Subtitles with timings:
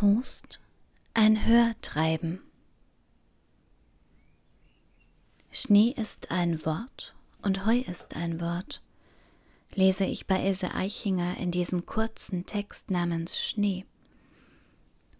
[0.00, 0.60] Trost,
[1.12, 2.40] ein Hörtreiben.
[5.52, 8.80] Schnee ist ein Wort und Heu ist ein Wort,
[9.74, 13.84] lese ich bei Ilse Eichinger in diesem kurzen Text namens Schnee.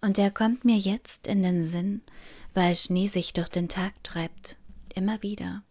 [0.00, 2.00] Und er kommt mir jetzt in den Sinn,
[2.54, 4.56] weil Schnee sich durch den Tag treibt,
[4.94, 5.62] immer wieder.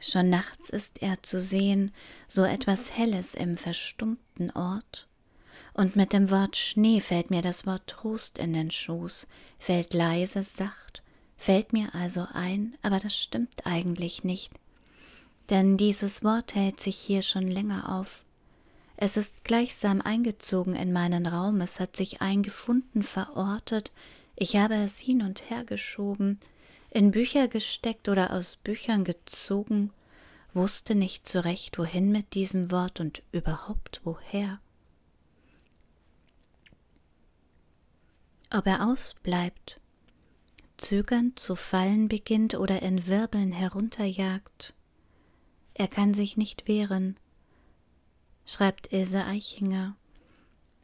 [0.00, 1.94] Schon nachts ist er zu sehen,
[2.28, 5.07] so etwas Helles im verstummten Ort,
[5.78, 9.28] und mit dem Wort Schnee fällt mir das Wort Trost in den Schoß,
[9.60, 11.04] fällt leise, sacht,
[11.36, 14.50] fällt mir also ein, aber das stimmt eigentlich nicht.
[15.50, 18.24] Denn dieses Wort hält sich hier schon länger auf.
[18.96, 23.92] Es ist gleichsam eingezogen in meinen Raum, es hat sich eingefunden, verortet,
[24.34, 26.40] ich habe es hin und her geschoben,
[26.90, 29.92] in Bücher gesteckt oder aus Büchern gezogen,
[30.54, 34.58] wusste nicht zurecht, wohin mit diesem Wort und überhaupt woher.
[38.50, 39.80] Ob er ausbleibt,
[40.76, 44.74] zögernd zu fallen beginnt oder in Wirbeln herunterjagt.
[45.74, 47.16] Er kann sich nicht wehren,
[48.46, 49.96] schreibt Ilse Eichinger,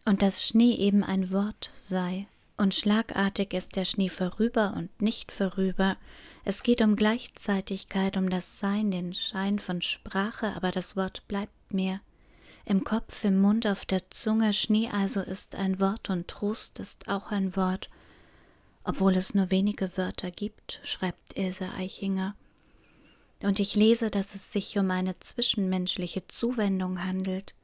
[0.05, 5.33] und dass Schnee eben ein Wort sei, und schlagartig ist der Schnee vorüber und nicht
[5.33, 5.97] vorüber,
[6.45, 11.73] es geht um Gleichzeitigkeit, um das Sein, den Schein von Sprache, aber das Wort bleibt
[11.73, 12.01] mir
[12.67, 17.09] im Kopf, im Mund, auf der Zunge, Schnee also ist ein Wort und Trost ist
[17.09, 17.91] auch ein Wort,
[18.85, 22.35] obwohl es nur wenige Wörter gibt, schreibt Ilse Eichinger.
[23.43, 27.55] Und ich lese, dass es sich um eine zwischenmenschliche Zuwendung handelt,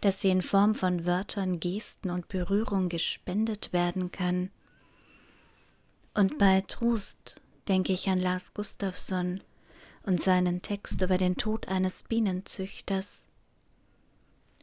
[0.00, 4.50] dass sie in Form von Wörtern, Gesten und Berührung gespendet werden kann.
[6.14, 9.42] Und bei Trost denke ich an Lars Gustafsson
[10.04, 13.27] und seinen Text über den Tod eines Bienenzüchters,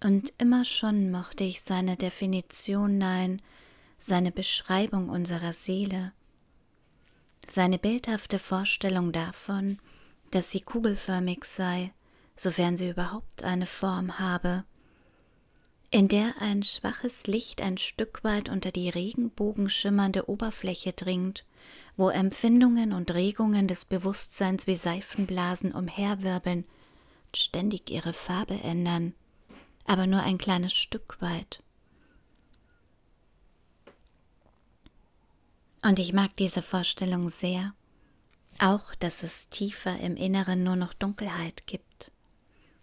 [0.03, 3.41] und immer schon mochte ich seine Definition, nein,
[3.97, 6.11] seine Beschreibung unserer Seele,
[7.47, 9.79] seine bildhafte Vorstellung davon,
[10.31, 11.93] dass sie kugelförmig sei,
[12.35, 14.65] sofern sie überhaupt eine Form habe,
[15.91, 21.45] in der ein schwaches Licht ein Stück weit unter die regenbogenschimmernde Oberfläche dringt,
[21.95, 26.65] wo Empfindungen und Regungen des Bewusstseins wie Seifenblasen umherwirbeln
[27.33, 29.13] ständig ihre Farbe ändern
[29.85, 31.61] aber nur ein kleines Stück weit.
[35.81, 37.73] Und ich mag diese Vorstellung sehr,
[38.59, 42.11] auch dass es tiefer im Inneren nur noch Dunkelheit gibt.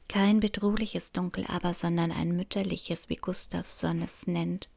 [0.07, 4.69] Kein bedrohliches Dunkel aber, sondern ein mütterliches, wie Gustavsson es nennt.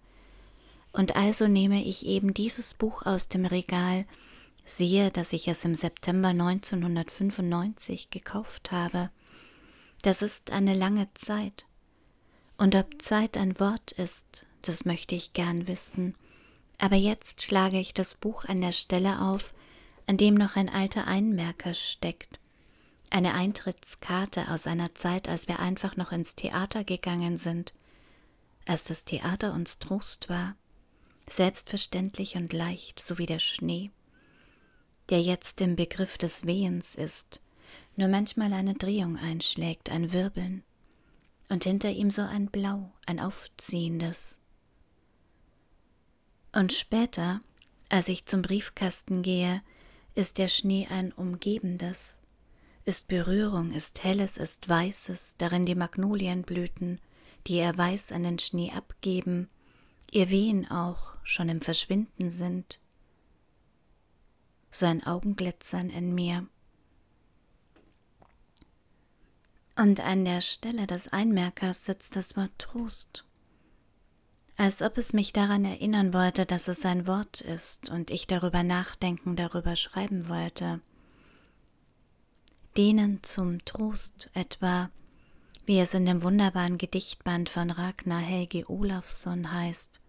[0.91, 4.05] Und also nehme ich eben dieses Buch aus dem Regal,
[4.65, 9.09] siehe, dass ich es im September 1995 gekauft habe.
[10.01, 11.65] Das ist eine lange Zeit.
[12.57, 16.15] Und ob Zeit ein Wort ist, das möchte ich gern wissen.
[16.79, 19.53] Aber jetzt schlage ich das Buch an der Stelle auf,
[20.07, 22.39] an dem noch ein alter Einmerker steckt.
[23.09, 27.73] Eine Eintrittskarte aus einer Zeit, als wir einfach noch ins Theater gegangen sind,
[28.65, 30.55] als das Theater uns Trost war,
[31.29, 33.91] selbstverständlich und leicht, so wie der Schnee,
[35.09, 37.41] der jetzt im Begriff des Wehens ist,
[37.95, 40.63] nur manchmal eine Drehung einschlägt, ein Wirbeln
[41.49, 44.39] und hinter ihm so ein Blau, ein aufziehendes.
[46.51, 47.41] Und später,
[47.89, 49.61] als ich zum Briefkasten gehe,
[50.15, 52.17] ist der Schnee ein umgebendes,
[52.85, 57.01] ist Berührung, ist helles, ist weißes, darin die Magnolienblüten,
[57.47, 59.49] die er weiß an den Schnee abgeben,
[60.11, 62.79] ihr Wehen auch schon im Verschwinden sind.
[64.71, 66.47] So ein Augenglitzern in mir,
[69.77, 73.25] Und an der Stelle des Einmerkers sitzt das Wort Trost,
[74.55, 78.63] als ob es mich daran erinnern wollte, dass es ein Wort ist und ich darüber
[78.63, 80.79] nachdenken, darüber schreiben wollte.
[82.77, 84.89] Denen zum Trost etwa,
[85.65, 89.99] wie es in dem wunderbaren Gedichtband von Ragnar Helge Olafsson heißt.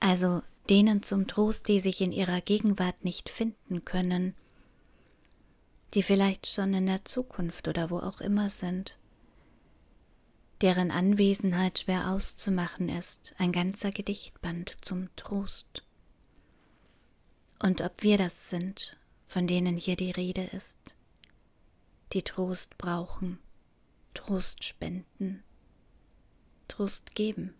[0.00, 4.34] Also denen zum Trost, die sich in ihrer Gegenwart nicht finden können,
[5.96, 8.98] die vielleicht schon in der Zukunft oder wo auch immer sind,
[10.60, 15.84] deren Anwesenheit schwer auszumachen ist, ein ganzer Gedichtband zum Trost.
[17.58, 20.94] Und ob wir das sind, von denen hier die Rede ist,
[22.12, 23.38] die Trost brauchen,
[24.12, 25.42] Trost spenden,
[26.68, 27.54] Trost geben.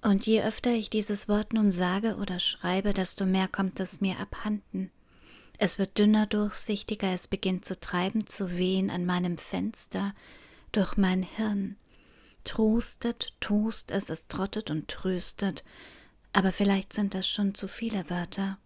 [0.00, 4.20] Und je öfter ich dieses Wort nun sage oder schreibe, desto mehr kommt es mir
[4.20, 4.92] abhanden,
[5.58, 10.14] es wird dünner, durchsichtiger, es beginnt zu treiben, zu wehen an meinem Fenster,
[10.72, 11.76] durch mein Hirn,
[12.44, 15.64] Trostet, tost es, es trottet und tröstet,
[16.34, 18.58] aber vielleicht sind das schon zu viele Wörter.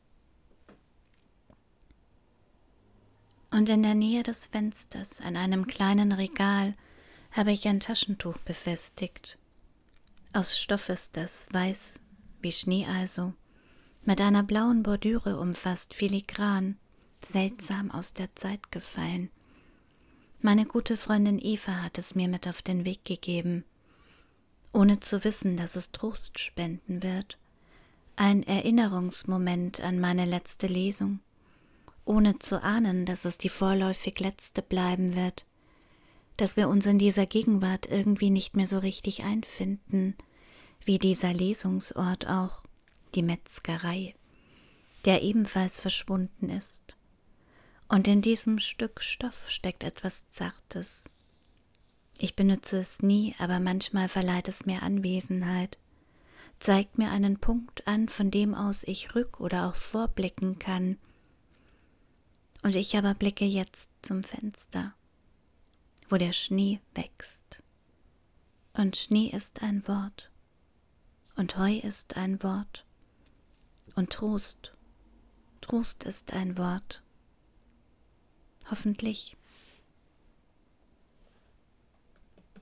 [3.51, 6.75] Und in der Nähe des Fensters, an einem kleinen Regal,
[7.31, 9.39] habe ich ein Taschentuch befestigt.
[10.33, 12.01] Aus Stoff ist das, weiß
[12.41, 13.33] wie Schnee also,
[14.09, 16.79] mit einer blauen Bordüre umfasst, filigran,
[17.23, 19.29] seltsam aus der Zeit gefallen.
[20.41, 23.65] Meine gute Freundin Eva hat es mir mit auf den Weg gegeben,
[24.73, 27.37] ohne zu wissen, dass es Trost spenden wird.
[28.17, 31.21] Ein Erinnerungsmoment an meine letzte Lesung,
[32.07, 35.45] ohne zu ahnen, dass es die vorläufig letzte bleiben wird,
[36.39, 40.17] dass wir uns in dieser Gegenwart irgendwie nicht mehr so richtig einfinden,
[40.83, 42.63] wie dieser Lesungsort auch,
[43.15, 44.15] die Metzgerei,
[45.05, 46.97] der ebenfalls verschwunden ist.
[47.89, 51.05] Und in diesem Stück Stoff steckt etwas Zartes.
[52.19, 55.79] Ich benütze es nie, aber manchmal verleiht es mir Anwesenheit,
[56.59, 60.99] zeigt mir einen Punkt an, von dem aus ich rück oder auch vorblicken kann.
[62.63, 64.95] Und ich aber blicke jetzt zum Fenster,
[66.09, 67.63] wo der Schnee wächst.
[68.73, 70.31] Und Schnee ist ein Wort,
[71.37, 72.85] und Heu ist ein Wort,
[73.99, 74.77] und Trost,
[75.61, 77.03] Trost ist ein Wort.
[78.71, 79.37] Hoffentlich